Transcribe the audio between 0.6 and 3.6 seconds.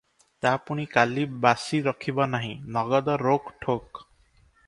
ପୁଣି କାଲି ବାସି ରଖିବ ନାହିଁ, ନଗଦ ରୋକ